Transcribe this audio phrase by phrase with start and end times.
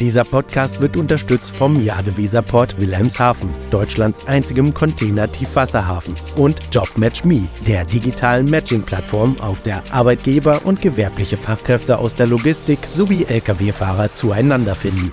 [0.00, 9.36] Dieser Podcast wird unterstützt vom Jadeweserport Wilhelmshaven, Deutschlands einzigem Container-Tiefwasserhafen, und JobMatchMe, der digitalen Matching-Plattform,
[9.40, 15.12] auf der Arbeitgeber und gewerbliche Fachkräfte aus der Logistik sowie Lkw-Fahrer zueinander finden.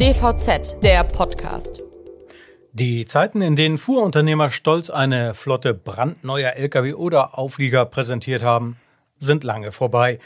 [0.00, 1.84] DVZ, der Podcast.
[2.72, 8.78] Die Zeiten, in denen Fuhrunternehmer stolz eine Flotte brandneuer Lkw oder Auflieger präsentiert haben,
[9.22, 10.18] sind lange vorbei.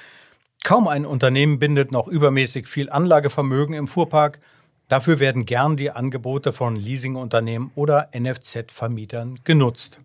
[0.64, 4.40] Kaum ein Unternehmen bindet noch übermäßig viel Anlagevermögen im Fuhrpark.
[4.88, 9.98] Dafür werden gern die Angebote von Leasingunternehmen oder NFZ-Vermietern genutzt.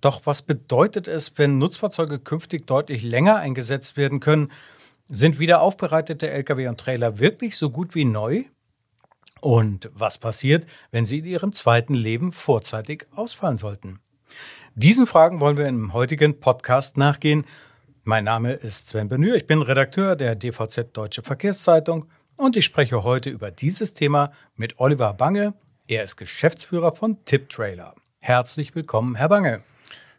[0.00, 4.50] Doch was bedeutet es, wenn Nutzfahrzeuge künftig deutlich länger eingesetzt werden können?
[5.08, 8.44] Sind wieder aufbereitete Lkw und Trailer wirklich so gut wie neu?
[9.40, 14.00] Und was passiert, wenn sie in ihrem zweiten Leben vorzeitig ausfallen sollten?
[14.74, 17.44] Diesen Fragen wollen wir im heutigen Podcast nachgehen.
[18.04, 23.04] Mein Name ist Sven Benür, ich bin Redakteur der DVZ Deutsche Verkehrszeitung und ich spreche
[23.04, 25.54] heute über dieses Thema mit Oliver Bange.
[25.86, 27.94] Er ist Geschäftsführer von Tip Trailer.
[28.18, 29.62] Herzlich willkommen, Herr Bange.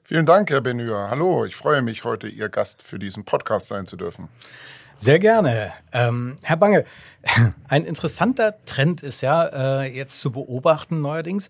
[0.02, 1.09] Vielen Dank, Herr Benür.
[1.09, 4.29] Hallo, ich freue mich, heute Ihr Gast für diesen Podcast sein zu dürfen.
[4.95, 5.73] Sehr gerne.
[5.91, 6.85] Ähm, Herr Bange,
[7.67, 11.50] ein interessanter Trend ist ja äh, jetzt zu beobachten neuerdings.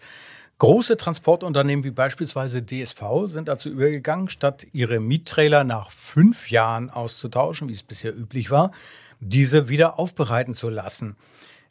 [0.63, 7.67] Große Transportunternehmen wie beispielsweise DSV sind dazu übergegangen, statt ihre Miettrailer nach fünf Jahren auszutauschen,
[7.67, 8.71] wie es bisher üblich war,
[9.19, 11.17] diese wieder aufbereiten zu lassen.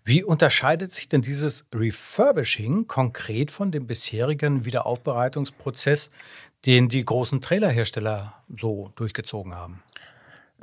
[0.04, 6.10] Wie unterscheidet sich denn dieses Refurbishing konkret von dem bisherigen Wiederaufbereitungsprozess,
[6.66, 9.82] den die großen Trailerhersteller so durchgezogen haben?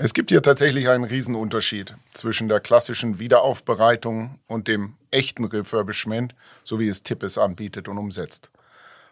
[0.02, 6.80] Es gibt hier tatsächlich einen Riesenunterschied zwischen der klassischen Wiederaufbereitung und dem echten Refurbishment, so
[6.80, 8.50] wie es TIP es anbietet und umsetzt.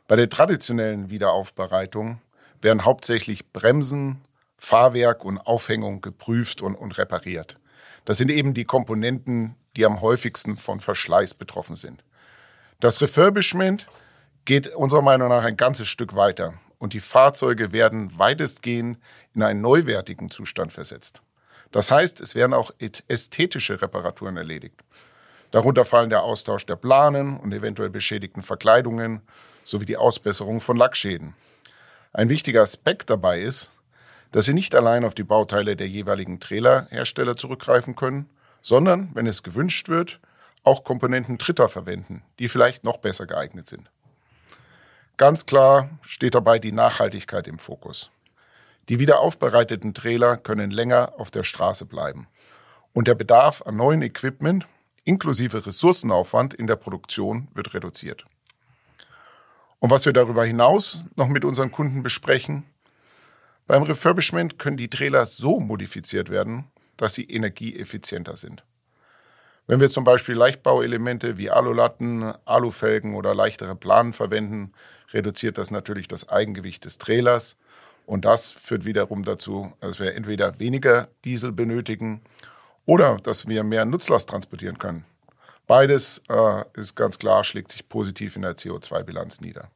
[0.07, 2.21] Bei der traditionellen Wiederaufbereitung
[2.61, 4.21] werden hauptsächlich Bremsen,
[4.57, 7.57] Fahrwerk und Aufhängung geprüft und, und repariert.
[8.05, 12.01] Das sind eben die Komponenten, die am häufigsten von Verschleiß betroffen sind.
[12.79, 13.87] Das Refurbishment
[14.45, 18.97] geht unserer Meinung nach ein ganzes Stück weiter und die Fahrzeuge werden weitestgehend
[19.33, 21.21] in einen neuwertigen Zustand versetzt.
[21.71, 22.71] Das heißt, es werden auch
[23.07, 24.83] ästhetische Reparaturen erledigt.
[25.51, 29.21] Darunter fallen der Austausch der Planen und eventuell beschädigten Verkleidungen
[29.63, 31.35] sowie die Ausbesserung von Lackschäden.
[32.13, 33.71] Ein wichtiger Aspekt dabei ist,
[34.31, 38.29] dass wir nicht allein auf die Bauteile der jeweiligen Trailerhersteller zurückgreifen können,
[38.61, 40.19] sondern, wenn es gewünscht wird,
[40.63, 43.89] auch Komponenten Dritter verwenden, die vielleicht noch besser geeignet sind.
[45.17, 48.11] Ganz klar steht dabei die Nachhaltigkeit im Fokus.
[48.87, 52.27] Die wiederaufbereiteten Trailer können länger auf der Straße bleiben.
[52.93, 54.67] Und der Bedarf an neuen Equipment
[55.05, 58.25] inklusive Ressourcenaufwand in der Produktion wird reduziert.
[59.79, 62.65] Und was wir darüber hinaus noch mit unseren Kunden besprechen,
[63.65, 68.63] beim Refurbishment können die Trailer so modifiziert werden, dass sie energieeffizienter sind.
[69.65, 74.71] Wenn wir zum Beispiel Leichtbauelemente wie Alulatten, Alufelgen oder leichtere Planen verwenden,
[75.13, 77.57] reduziert das natürlich das Eigengewicht des Trailers.
[78.05, 82.21] Und das führt wiederum dazu, dass wir entweder weniger Diesel benötigen
[82.85, 85.05] oder dass wir mehr Nutzlast transportieren können.
[85.67, 89.69] Beides äh, ist ganz klar, schlägt sich positiv in der CO2-Bilanz nieder.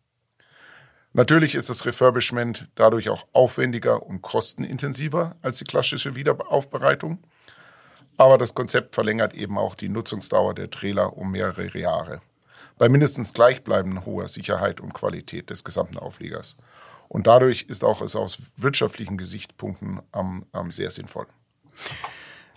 [1.11, 7.19] Natürlich ist das Refurbishment dadurch auch aufwendiger und kostenintensiver als die klassische Wiederaufbereitung.
[8.15, 12.21] Aber das Konzept verlängert eben auch die Nutzungsdauer der Trailer um mehrere Jahre
[12.81, 16.57] bei mindestens gleichbleibend hoher Sicherheit und Qualität des gesamten Aufliegers.
[17.09, 21.27] Und dadurch ist auch es aus wirtschaftlichen Gesichtspunkten ähm, ähm, sehr sinnvoll.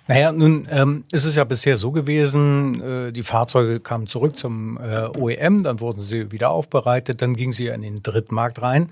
[0.09, 4.79] Naja, nun ähm, ist es ja bisher so gewesen, äh, die Fahrzeuge kamen zurück zum
[4.79, 8.91] äh, OEM, dann wurden sie wieder aufbereitet, dann ging sie in den Drittmarkt rein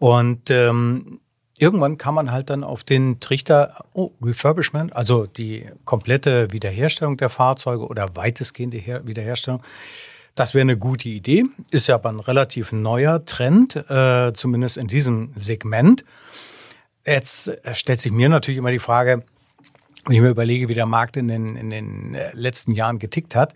[0.00, 1.20] und ähm,
[1.58, 7.28] irgendwann kam man halt dann auf den Trichter oh, Refurbishment, also die komplette Wiederherstellung der
[7.28, 9.62] Fahrzeuge oder weitestgehende Her Wiederherstellung
[10.36, 14.86] das wäre eine gute Idee, ist ja aber ein relativ neuer Trend, äh, zumindest in
[14.86, 16.04] diesem Segment.
[17.04, 19.24] Jetzt äh, stellt sich mir natürlich immer die Frage,
[20.04, 23.34] wenn ich mir überlege, wie der Markt in den, in den äh, letzten Jahren getickt
[23.34, 23.54] hat,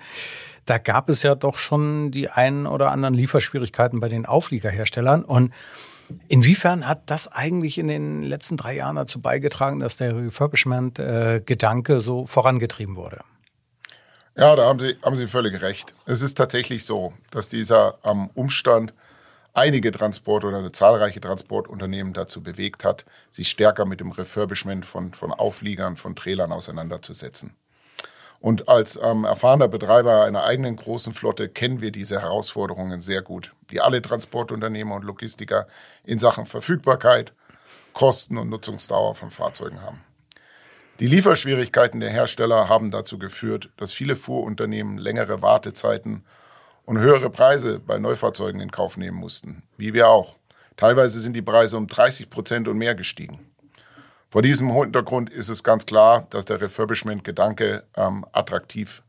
[0.65, 5.23] da gab es ja doch schon die einen oder anderen Lieferschwierigkeiten bei den Aufliegerherstellern.
[5.25, 5.53] Und
[6.29, 12.01] inwiefern hat das eigentlich in den letzten drei Jahren dazu beigetragen, dass der Refurbishment-Gedanke äh,
[12.01, 13.21] so vorangetrieben wurde?
[14.41, 15.93] Ja, da haben Sie, haben Sie völlig recht.
[16.07, 18.95] Es ist tatsächlich so, dass dieser ähm, Umstand
[19.53, 25.35] einige Transport- oder zahlreiche Transportunternehmen dazu bewegt hat, sich stärker mit dem Refurbishment von, von
[25.35, 27.55] Aufliegern, von Trailern auseinanderzusetzen.
[28.41, 33.53] Und als ähm, erfahrener Betreiber einer eigenen großen Flotte kennen wir diese Herausforderungen sehr gut,
[33.71, 35.67] die alle Transportunternehmer und Logistiker
[36.03, 37.35] in Sachen Verfügbarkeit,
[37.93, 40.01] Kosten und Nutzungsdauer von Fahrzeugen haben.
[41.01, 46.27] Die Lieferschwierigkeiten der Hersteller haben dazu geführt, dass viele Fuhrunternehmen längere Wartezeiten
[46.85, 50.37] und höhere Preise bei Neufahrzeugen in Kauf nehmen mussten, wie wir auch.
[50.77, 53.51] Teilweise sind die Preise um 30 Prozent und mehr gestiegen.
[54.29, 59.03] Vor diesem Hintergrund ist es ganz klar, dass der Refurbishment-Gedanke ähm, attraktiv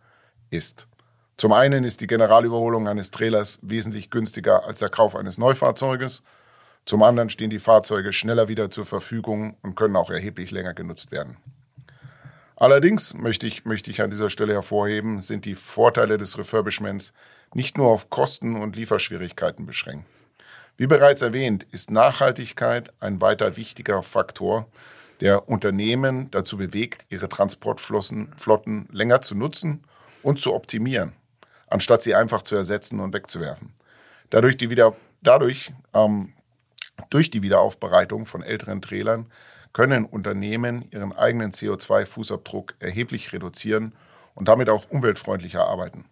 [0.50, 0.88] ist.
[1.36, 6.24] Zum einen ist die Generalüberholung eines Trailers wesentlich günstiger als der Kauf eines Neufahrzeuges.
[6.86, 11.12] Zum anderen stehen die Fahrzeuge schneller wieder zur Verfügung und können auch erheblich länger genutzt
[11.12, 11.36] werden.
[12.62, 17.12] Allerdings möchte ich, möchte ich an dieser Stelle hervorheben, sind die Vorteile des Refurbishments
[17.56, 20.06] nicht nur auf Kosten und Lieferschwierigkeiten beschränkt.
[20.78, 24.68] Wie bereits erwähnt, ist Nachhaltigkeit ein weiter wichtiger Faktor,
[25.22, 29.84] der Unternehmen dazu bewegt, ihre Transportflotten länger zu nutzen
[30.22, 31.14] und zu optimieren,
[31.66, 33.74] anstatt sie einfach zu ersetzen und wegzuwerfen.
[34.30, 36.34] Dadurch, die wieder, dadurch ähm,
[37.10, 39.26] durch die Wiederaufbereitung von älteren Trailern
[39.74, 43.94] können Unternehmen ihren eigenen CO2-Fußabdruck erheblich reduzieren
[44.36, 46.06] und damit auch umweltfreundlicher arbeiten.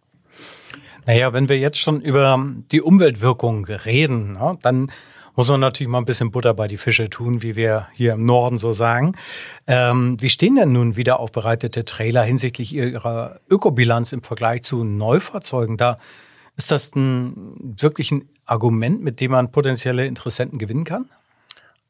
[1.06, 2.40] Naja, wenn wir jetzt schon über
[2.72, 4.92] die Umweltwirkung reden, ne, dann
[5.36, 8.26] muss man natürlich mal ein bisschen Butter bei die Fische tun, wie wir hier im
[8.26, 9.16] Norden so sagen.
[9.68, 15.78] Ähm, wie stehen denn nun wieder aufbereitete Trailer hinsichtlich ihrer Ökobilanz im Vergleich zu Neufahrzeugen?
[15.78, 15.98] Da
[16.58, 21.10] ist das ein wirklich ein Argument, mit dem man potenzielle Interessenten gewinnen kann?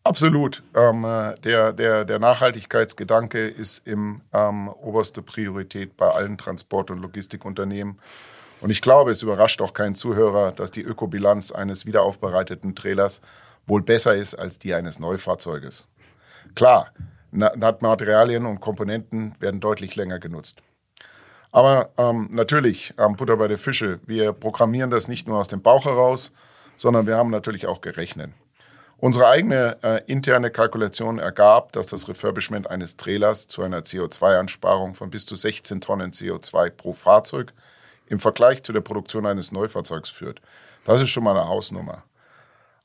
[0.09, 0.63] Absolut.
[0.75, 7.03] Ähm, äh, der, der, der Nachhaltigkeitsgedanke ist im ähm, oberste Priorität bei allen Transport- und
[7.03, 7.99] Logistikunternehmen.
[8.59, 13.21] Und ich glaube, es überrascht auch keinen Zuhörer, dass die Ökobilanz eines wiederaufbereiteten Trailers
[13.67, 15.87] wohl besser ist als die eines Neufahrzeuges.
[16.55, 16.91] Klar,
[17.29, 20.63] Materialien und Komponenten werden deutlich länger genutzt.
[21.51, 25.61] Aber ähm, natürlich, ähm, Butter bei der Fische, wir programmieren das nicht nur aus dem
[25.61, 26.31] Bauch heraus,
[26.77, 28.31] sondern wir haben natürlich auch gerechnet.
[29.01, 35.09] Unsere eigene äh, interne Kalkulation ergab, dass das Refurbishment eines Trailers zu einer CO2-Einsparung von
[35.09, 37.53] bis zu 16 Tonnen CO2 pro Fahrzeug
[38.07, 40.41] im Vergleich zu der Produktion eines Neufahrzeugs führt.
[40.83, 42.03] Das ist schon mal eine Hausnummer.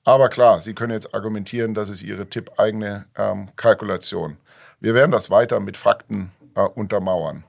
[0.05, 4.37] Aber klar, Sie können jetzt argumentieren, das ist Ihre tippeigene ähm, Kalkulation.
[4.79, 7.43] Wir werden das weiter mit Fakten äh, untermauern.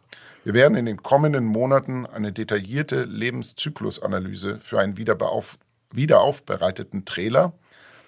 [0.44, 5.60] Wir werden in den kommenden Monaten eine detaillierte Lebenszyklusanalyse für einen wiederauf,
[5.92, 7.54] wiederaufbereiteten Trailer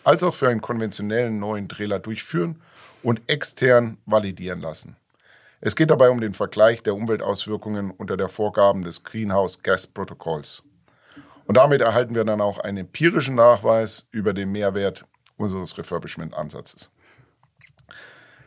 [0.07, 2.62] als auch für einen konventionellen neuen Trailer durchführen
[3.04, 4.95] und extern validieren lassen.
[5.59, 10.63] Es geht dabei um den Vergleich der Umweltauswirkungen unter der Vorgaben des Greenhouse Gas Protokolls.
[11.45, 15.04] Und damit erhalten wir dann auch einen empirischen Nachweis über den Mehrwert
[15.36, 16.89] unseres Refurbishment-Ansatzes.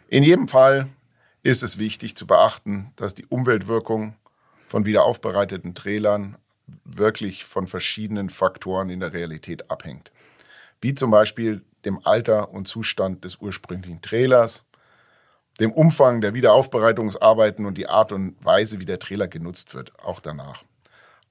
[0.09, 0.87] In jedem Fall
[1.43, 4.17] ist es wichtig zu beachten, dass die Umweltwirkung
[4.67, 6.39] von wiederaufbereiteten Trailern
[6.85, 10.11] wirklich von verschiedenen Faktoren in der Realität abhängt
[10.81, 14.65] wie zum Beispiel dem Alter und Zustand des ursprünglichen Trailers,
[15.59, 20.21] dem Umfang der Wiederaufbereitungsarbeiten und die Art und Weise, wie der Trailer genutzt wird, auch
[20.21, 20.65] danach.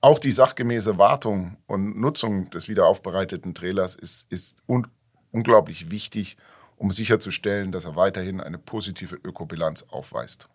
[0.02, 4.88] Auch die sachgemäße Wartung und Nutzung des wiederaufbereiteten Trailers ist, ist un
[5.32, 6.38] unglaublich wichtig,
[6.78, 10.48] um sicherzustellen, dass er weiterhin eine positive Ökobilanz aufweist.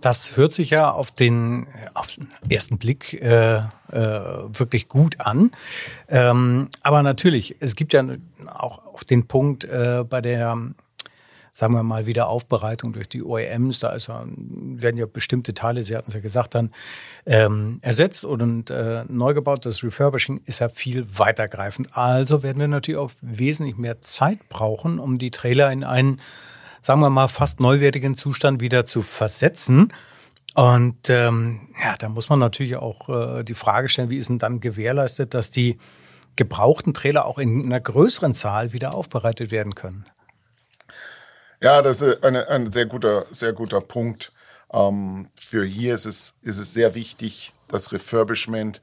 [0.00, 5.50] Das hört sich ja auf den, auf den ersten Blick äh, äh, wirklich gut an.
[6.08, 8.04] Ähm, aber natürlich, es gibt ja
[8.46, 10.56] auch auf den Punkt äh, bei der
[11.56, 15.96] sagen wir mal, Wiederaufbereitung durch die OEMs, da ist ja, werden ja bestimmte Teile, Sie
[15.96, 16.70] hatten es ja gesagt, dann
[17.24, 19.64] ähm, ersetzt und äh, neu gebaut.
[19.64, 21.96] Das Refurbishing ist ja viel weitergreifend.
[21.96, 26.20] Also werden wir natürlich auch wesentlich mehr Zeit brauchen, um die Trailer in einen
[26.86, 29.92] sagen wir mal, fast neuwertigen Zustand wieder zu versetzen.
[30.54, 34.38] Und ähm, ja, da muss man natürlich auch äh, die Frage stellen, wie ist denn
[34.38, 35.80] dann gewährleistet, dass die
[36.36, 40.06] gebrauchten Trailer auch in einer größeren Zahl wieder aufbereitet werden können?
[41.60, 44.32] Ja, das ist eine, ein sehr guter, sehr guter Punkt.
[44.72, 48.80] Ähm, für hier ist es, ist es sehr wichtig, das Refurbishment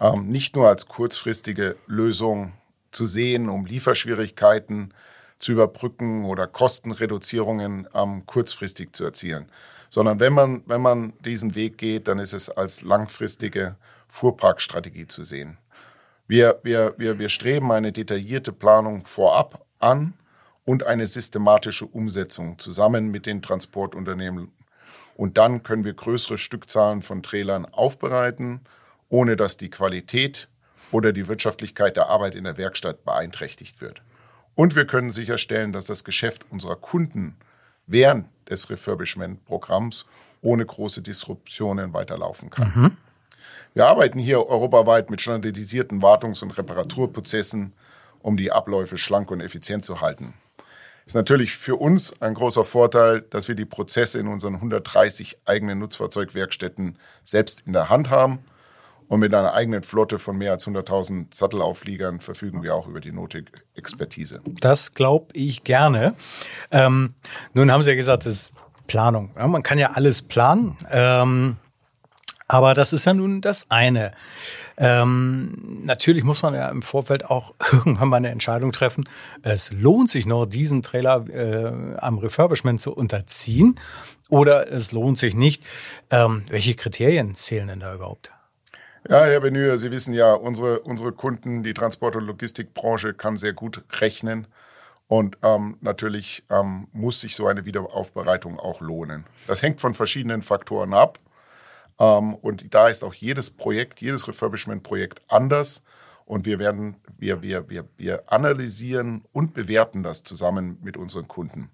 [0.00, 2.52] ähm, nicht nur als kurzfristige Lösung
[2.92, 4.94] zu sehen, um Lieferschwierigkeiten
[5.42, 9.50] zu überbrücken oder Kostenreduzierungen ähm, kurzfristig zu erzielen.
[9.88, 13.74] Sondern wenn man, wenn man diesen Weg geht, dann ist es als langfristige
[14.06, 15.58] Fuhrparkstrategie zu sehen.
[16.28, 20.14] Wir, wir, wir, wir streben eine detaillierte Planung vorab an
[20.64, 24.52] und eine systematische Umsetzung zusammen mit den Transportunternehmen.
[25.16, 28.60] Und dann können wir größere Stückzahlen von Trailern aufbereiten,
[29.08, 30.48] ohne dass die Qualität
[30.92, 34.02] oder die Wirtschaftlichkeit der Arbeit in der Werkstatt beeinträchtigt wird.
[34.54, 37.36] Und wir können sicherstellen, dass das Geschäft unserer Kunden
[37.86, 40.06] während des Refurbishment-Programms
[40.42, 42.72] ohne große Disruptionen weiterlaufen kann.
[42.74, 42.96] Mhm.
[43.74, 47.72] Wir arbeiten hier europaweit mit standardisierten Wartungs- und Reparaturprozessen,
[48.20, 50.34] um die Abläufe schlank und effizient zu halten.
[51.06, 55.78] Ist natürlich für uns ein großer Vorteil, dass wir die Prozesse in unseren 130 eigenen
[55.78, 58.40] Nutzfahrzeugwerkstätten selbst in der Hand haben.
[59.08, 63.12] Und mit einer eigenen Flotte von mehr als 100.000 Sattelaufliegern verfügen wir auch über die
[63.12, 64.40] nötige Expertise.
[64.60, 66.14] Das glaube ich gerne.
[66.70, 67.14] Ähm,
[67.52, 68.54] nun haben Sie ja gesagt, das ist
[68.86, 69.30] Planung.
[69.36, 70.76] Ja, man kann ja alles planen.
[70.90, 71.56] Ähm,
[72.48, 74.12] aber das ist ja nun das eine.
[74.76, 79.08] Ähm, natürlich muss man ja im Vorfeld auch irgendwann mal eine Entscheidung treffen.
[79.42, 83.78] Es lohnt sich noch, diesen Trailer äh, am Refurbishment zu unterziehen
[84.28, 85.62] oder es lohnt sich nicht.
[86.10, 88.32] Ähm, welche Kriterien zählen denn da überhaupt?
[89.08, 93.52] Ja, Herr Benühe, Sie wissen ja, unsere, unsere Kunden, die Transport- und Logistikbranche kann sehr
[93.52, 94.46] gut rechnen.
[95.08, 99.26] Und ähm, natürlich ähm, muss sich so eine Wiederaufbereitung auch lohnen.
[99.48, 101.18] Das hängt von verschiedenen Faktoren ab.
[101.98, 105.82] Ähm, und da ist auch jedes Projekt, jedes Refurbishment-Projekt anders.
[106.24, 111.70] Und wir werden, wir, wir, wir, wir analysieren und bewerten das zusammen mit unseren Kunden.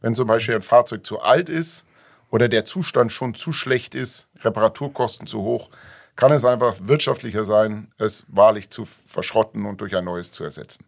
[0.00, 1.84] Wenn zum Beispiel ein Fahrzeug zu alt ist
[2.30, 5.68] oder der Zustand schon zu schlecht ist, Reparaturkosten zu hoch,
[6.16, 10.84] kann es einfach wirtschaftlicher sein, es wahrlich zu verschrotten und durch ein neues zu ersetzen.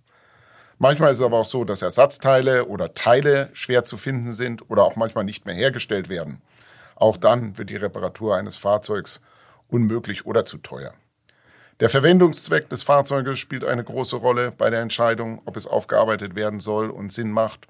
[0.79, 4.85] Manchmal ist es aber auch so, dass Ersatzteile oder Teile schwer zu finden sind oder
[4.85, 6.43] auch manchmal nicht mehr hergestellt werden.
[6.97, 9.21] Auch dann wird die Reparatur eines Fahrzeugs
[9.69, 10.93] unmöglich oder zu teuer.
[11.81, 16.61] Der Verwendungszweck des Fahrzeuges spielt eine große Rolle bei der Entscheidung, ob es aufgearbeitet werden
[16.61, 17.67] soll und Sinn macht.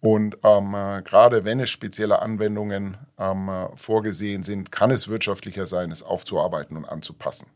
[0.00, 5.66] Und ähm, äh, gerade wenn es spezielle Anwendungen ähm, äh, vorgesehen sind, kann es wirtschaftlicher
[5.66, 7.48] sein, es aufzuarbeiten und anzupassen.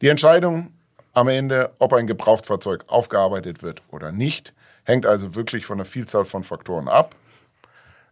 [0.00, 0.72] Die Entscheidung
[1.12, 4.52] am Ende, ob ein Gebrauchtfahrzeug aufgearbeitet wird oder nicht,
[4.84, 7.14] hängt also wirklich von einer Vielzahl von Faktoren ab.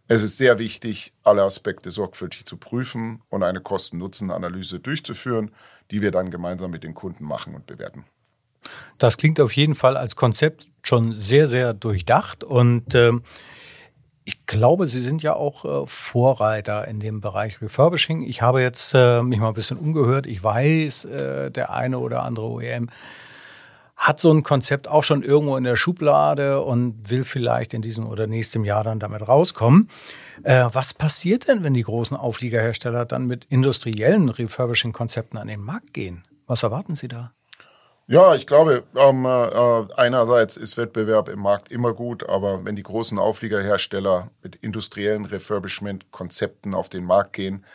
[0.07, 5.51] Es ist sehr wichtig, alle Aspekte sorgfältig zu prüfen und eine Kosten-Nutzen-Analyse durchzuführen,
[5.91, 8.05] die wir dann gemeinsam mit den Kunden machen und bewerten.
[8.99, 13.13] Das klingt auf jeden Fall als Konzept schon sehr, sehr durchdacht und äh,
[14.27, 18.23] ich glaube, Sie sind ja auch äh, Vorreiter in dem Bereich Refurbishing.
[18.23, 20.25] Ich habe jetzt äh, mich mal ein bisschen umgehört.
[20.25, 22.89] Ich weiß, äh, der eine oder andere OEM
[23.95, 28.07] hat so ein Konzept auch schon irgendwo in der Schublade und will vielleicht in diesem
[28.07, 29.89] oder nächstem Jahr dann damit rauskommen.
[30.43, 35.93] Äh, was passiert denn, wenn die großen Aufliegerhersteller dann mit industriellen Refurbishing-Konzepten an den Markt
[35.93, 36.23] gehen?
[36.47, 37.31] Was erwarten Sie da?
[38.07, 42.83] Ja, ich glaube, ähm, äh, einerseits ist Wettbewerb im Markt immer gut, aber wenn die
[42.83, 47.65] großen Aufliegerhersteller mit industriellen Refurbishment-Konzepten auf den Markt gehen,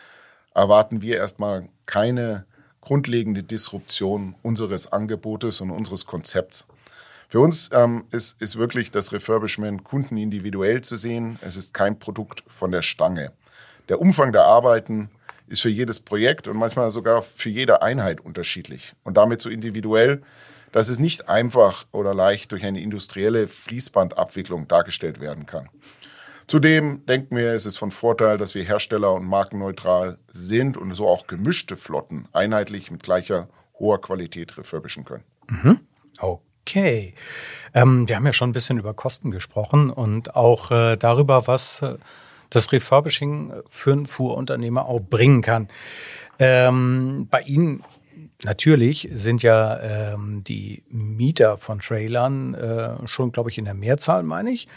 [0.55, 2.45] erwarten wir erstmal keine
[2.79, 6.65] grundlegende Disruption unseres Angebotes und unseres Konzepts.
[7.27, 11.39] Für uns ähm, ist, ist wirklich das Refurbishment Kunden individuell zu sehen.
[11.41, 13.33] Es ist kein Produkt von der Stange.
[13.89, 15.09] Der Umfang der Arbeiten
[15.51, 20.21] ist für jedes Projekt und manchmal sogar für jede Einheit unterschiedlich und damit so individuell,
[20.71, 25.69] dass es nicht einfach oder leicht durch eine industrielle Fließbandabwicklung dargestellt werden kann.
[26.47, 31.07] Zudem denken wir, es ist von Vorteil, dass wir Hersteller- und markenneutral sind und so
[31.07, 35.23] auch gemischte Flotten einheitlich mit gleicher hoher Qualität refurbischen können.
[35.47, 35.79] Mhm.
[36.19, 37.13] Okay.
[37.73, 41.81] Ähm, wir haben ja schon ein bisschen über Kosten gesprochen und auch äh, darüber, was
[41.81, 41.95] äh,
[42.51, 45.67] das Refurbishing für einen Fuhrunternehmer auch bringen kann.
[46.37, 47.83] Ähm, bei Ihnen
[48.43, 49.79] Natürlich sind ja
[50.13, 54.67] ähm, die Mieter von Trailern äh, schon, glaube ich, in der Mehrzahl, meine ich.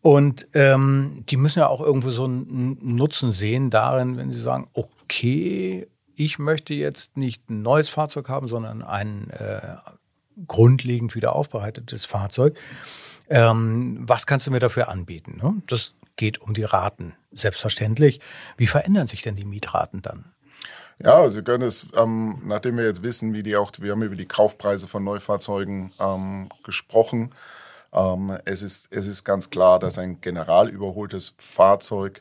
[0.00, 4.68] Und ähm, die müssen ja auch irgendwo so einen Nutzen sehen darin, wenn sie sagen,
[4.72, 5.86] okay,
[6.16, 9.76] ich möchte jetzt nicht ein neues Fahrzeug haben, sondern ein äh,
[10.46, 12.58] grundlegend wieder aufbereitetes Fahrzeug.
[13.28, 15.38] Ähm, was kannst du mir dafür anbieten?
[15.40, 15.62] Ne?
[15.66, 18.20] Das geht um die Raten, selbstverständlich.
[18.58, 20.26] Wie verändern sich denn die Mietraten dann?
[21.02, 24.16] Ja, Sie können es, ähm, nachdem wir jetzt wissen, wie die auch, wir haben über
[24.16, 27.30] die Kaufpreise von Neufahrzeugen ähm, gesprochen.
[27.92, 32.20] Ähm, es, ist, es ist ganz klar, dass ein generalüberholtes Fahrzeug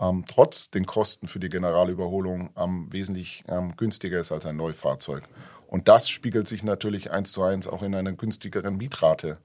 [0.00, 5.22] ähm, trotz den Kosten für die Generalüberholung ähm, wesentlich ähm, günstiger ist als ein Neufahrzeug.
[5.68, 9.38] Und das spiegelt sich natürlich eins zu eins auch in einer günstigeren Mietrate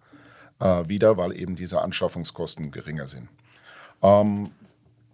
[0.60, 3.30] äh, wieder, weil eben diese Anschaffungskosten geringer sind.
[4.02, 4.52] Ähm,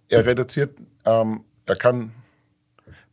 [0.10, 2.14] er reduziert, ähm, er kann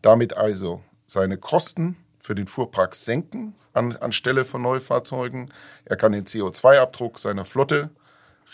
[0.02, 5.46] damit also seine Kosten für den Fuhrpark senken an, anstelle von Neufahrzeugen.
[5.84, 7.90] Er kann den CO2-Abdruck seiner Flotte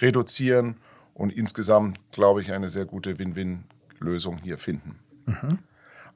[0.01, 0.77] reduzieren
[1.15, 4.99] und insgesamt, glaube ich, eine sehr gute Win-Win-Lösung hier finden.
[5.27, 5.59] Mhm.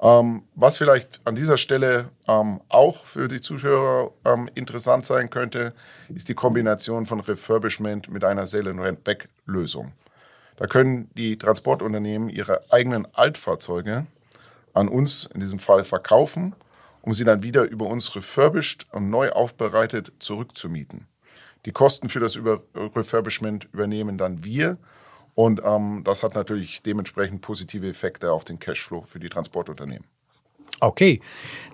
[0.01, 5.73] Ähm, was vielleicht an dieser Stelle ähm, auch für die Zuschauer ähm, interessant sein könnte,
[6.13, 9.93] ist die Kombination von Refurbishment mit einer Sell-and-Rent-Back-Lösung.
[10.57, 14.07] Da können die Transportunternehmen ihre eigenen Altfahrzeuge
[14.73, 16.55] an uns in diesem Fall verkaufen
[17.05, 21.07] um sie dann wieder über uns refurbished und neu aufbereitet zurückzumieten.
[21.67, 24.79] Die Kosten für das Über Refurbishment übernehmen dann wir.
[25.35, 30.07] Und ähm, das hat natürlich dementsprechend positive Effekte auf den Cashflow für die Transportunternehmen.
[30.87, 31.21] Okay,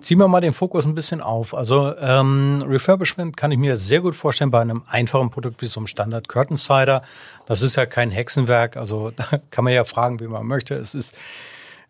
[0.01, 1.53] ziehen wir mal den Fokus ein bisschen auf.
[1.53, 5.79] Also ähm, Refurbishment kann ich mir sehr gut vorstellen bei einem einfachen Produkt wie so
[5.79, 7.01] einem Standard Curtain Cider.
[7.45, 10.75] Das ist ja kein Hexenwerk, also da kann man ja fragen, wie man möchte.
[10.75, 11.15] Es ist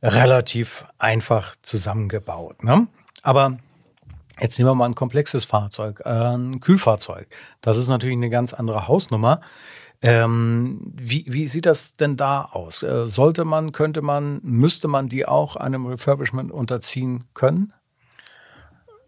[0.01, 2.63] relativ einfach zusammengebaut.
[2.63, 2.87] Ne?
[3.23, 3.57] Aber
[4.39, 7.27] jetzt nehmen wir mal ein komplexes Fahrzeug, äh, ein Kühlfahrzeug.
[7.61, 9.41] Das ist natürlich eine ganz andere Hausnummer.
[10.03, 12.81] Ähm, wie, wie sieht das denn da aus?
[12.81, 17.73] Äh, sollte man, könnte man, müsste man die auch einem Refurbishment unterziehen können?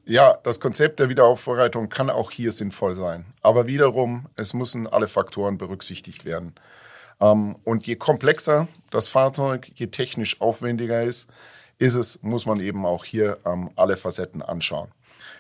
[0.06, 3.26] Ja, das Konzept der Wiederaufbereitung kann auch hier sinnvoll sein.
[3.42, 6.54] Aber wiederum, es müssen alle Faktoren berücksichtigt werden.
[7.20, 11.30] Ähm, und je komplexer das Fahrzeug, je technisch aufwendiger ist,
[11.80, 14.90] ist es, muss man eben auch hier ähm, alle Facetten anschauen.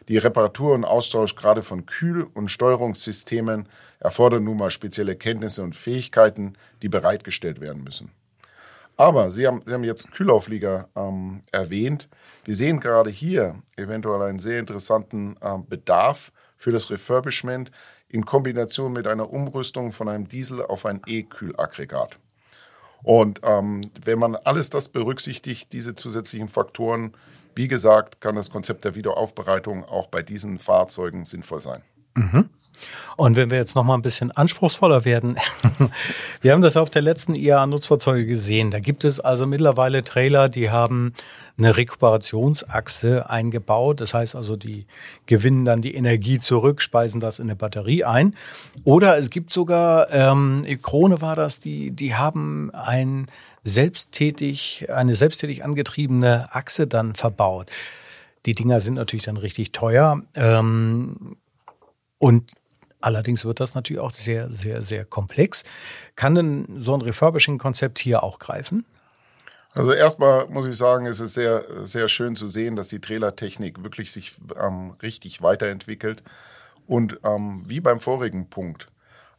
[0.07, 3.67] Die Reparatur und Austausch gerade von Kühl- und Steuerungssystemen
[3.99, 8.11] erfordern nun mal spezielle Kenntnisse und Fähigkeiten, die bereitgestellt werden müssen.
[8.95, 12.09] Aber Sie haben, Sie haben jetzt Kühlauflieger ähm, erwähnt.
[12.43, 17.71] Wir sehen gerade hier eventuell einen sehr interessanten äh, Bedarf für das Refurbishment
[18.07, 22.19] in Kombination mit einer Umrüstung von einem Diesel auf ein E-Kühlaggregat.
[23.01, 27.13] Und ähm, wenn man alles das berücksichtigt, diese zusätzlichen Faktoren,
[27.55, 31.81] wie gesagt, kann das Konzept der Wiederaufbereitung auch bei diesen Fahrzeugen sinnvoll sein.
[32.15, 32.49] Mhm.
[33.15, 35.37] Und wenn wir jetzt noch mal ein bisschen anspruchsvoller werden,
[36.41, 38.71] wir haben das auf der letzten IAA-Nutzfahrzeuge gesehen.
[38.71, 41.13] Da gibt es also mittlerweile Trailer, die haben
[41.57, 44.01] eine Rekuperationsachse eingebaut.
[44.01, 44.87] Das heißt also, die
[45.25, 48.35] gewinnen dann die Energie zurück, speisen das in eine Batterie ein.
[48.83, 53.27] Oder es gibt sogar, ähm, Krone war das, die, die haben ein
[53.63, 57.71] selbsttätig, eine selbsttätig angetriebene Achse dann verbaut.
[58.45, 60.21] Die Dinger sind natürlich dann richtig teuer.
[60.35, 61.37] Ähm,
[62.17, 62.51] und
[62.99, 65.63] allerdings wird das natürlich auch sehr, sehr, sehr komplex.
[66.15, 68.85] Kann denn so ein Refurbishing-Konzept hier auch greifen?
[69.73, 73.83] Also erstmal muss ich sagen, es ist sehr, sehr schön zu sehen, dass die Trailertechnik
[73.83, 76.21] wirklich sich ähm, richtig weiterentwickelt.
[76.85, 78.87] Und ähm, wie beim vorigen Punkt,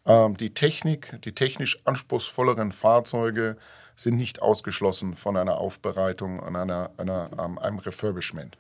[0.07, 3.57] ähm, die Technik, die technisch anspruchsvolleren Fahrzeuge
[3.95, 8.57] sind nicht ausgeschlossen von einer Aufbereitung und einer, einer, ähm, einem Refurbishment.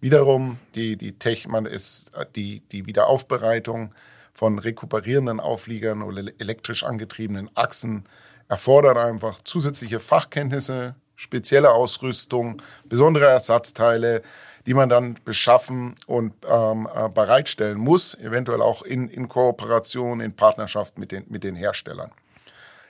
[0.00, 3.94] Wiederum, die, die, Tech, man ist, die, die Wiederaufbereitung
[4.32, 8.04] von rekuperierenden Aufliegern oder elektrisch angetriebenen Achsen
[8.48, 14.22] erfordert einfach zusätzliche Fachkenntnisse, spezielle Ausrüstung, besondere Ersatzteile,
[14.66, 20.34] die man dann beschaffen und ähm, äh, bereitstellen muss, eventuell auch in, in Kooperation, in
[20.34, 22.10] Partnerschaft mit den, mit den Herstellern.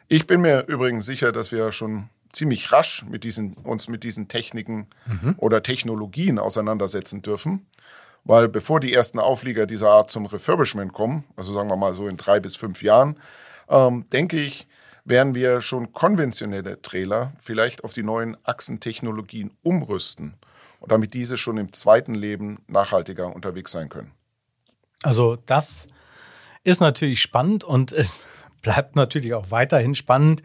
[0.08, 4.28] Ich bin mir übrigens sicher, dass wir schon ziemlich rasch mit diesen, uns mit diesen
[4.28, 5.34] Techniken mhm.
[5.38, 7.66] oder Technologien auseinandersetzen dürfen.
[8.24, 12.08] Weil bevor die ersten Auflieger dieser Art zum Refurbishment kommen, also sagen wir mal so
[12.08, 13.18] in drei bis fünf Jahren,
[13.68, 14.66] ähm, denke ich,
[15.04, 20.36] werden wir schon konventionelle Trailer vielleicht auf die neuen Achsentechnologien umrüsten,
[20.86, 24.12] damit diese schon im zweiten Leben nachhaltiger unterwegs sein können.
[25.02, 25.88] Also das
[26.62, 28.26] ist natürlich spannend und es
[28.64, 30.42] bleibt natürlich auch weiterhin spannend.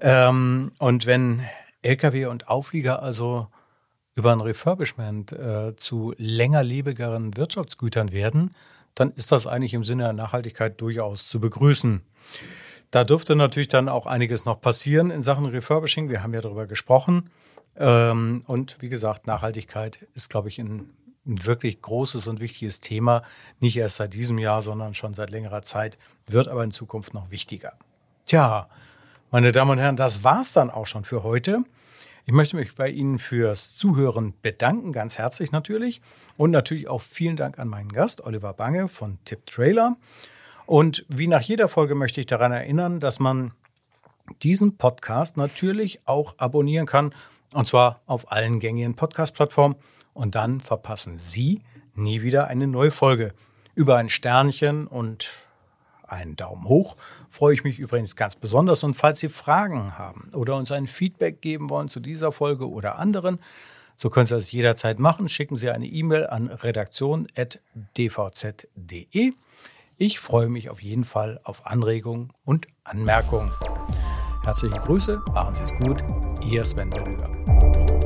[0.00, 1.42] Ähm, und wenn
[1.82, 3.48] Lkw und Auflieger also
[4.14, 8.52] über ein Refurbishment äh, zu längerlebigeren Wirtschaftsgütern werden,
[8.94, 12.02] dann ist das eigentlich im Sinne der Nachhaltigkeit durchaus zu begrüßen.
[12.90, 16.08] Da dürfte natürlich dann auch einiges noch passieren in Sachen Refurbishing.
[16.08, 17.30] Wir haben ja darüber gesprochen.
[17.76, 20.90] Ähm, und wie gesagt, Nachhaltigkeit ist, glaube ich, ein,
[21.26, 23.22] ein wirklich großes und wichtiges Thema.
[23.60, 27.30] Nicht erst seit diesem Jahr, sondern schon seit längerer Zeit, wird aber in Zukunft noch
[27.30, 27.74] wichtiger.
[28.26, 28.68] Tja,
[29.30, 31.64] meine Damen und Herren, das war's dann auch schon für heute.
[32.24, 36.02] Ich möchte mich bei Ihnen fürs Zuhören bedanken, ganz herzlich natürlich.
[36.36, 39.96] Und natürlich auch vielen Dank an meinen Gast, Oliver Bange von Tip Trailer.
[40.66, 43.52] Und wie nach jeder Folge möchte ich daran erinnern, dass man
[44.42, 47.14] diesen Podcast natürlich auch abonnieren kann.
[47.52, 49.76] Und zwar auf allen gängigen Podcast-Plattformen.
[50.16, 51.62] Und dann verpassen Sie
[51.94, 53.34] nie wieder eine neue Folge.
[53.74, 55.28] Über ein Sternchen und
[56.08, 56.96] einen Daumen hoch
[57.28, 58.82] freue ich mich übrigens ganz besonders.
[58.82, 62.98] Und falls Sie Fragen haben oder uns ein Feedback geben wollen zu dieser Folge oder
[62.98, 63.40] anderen,
[63.94, 65.28] so können Sie das jederzeit machen.
[65.28, 69.32] Schicken Sie eine E-Mail an redaktion.dvz.de.
[69.98, 73.52] Ich freue mich auf jeden Fall auf Anregungen und Anmerkungen.
[74.44, 76.02] Herzliche Grüße, machen Sie es gut.
[76.42, 78.05] Ihr Sven Berüger.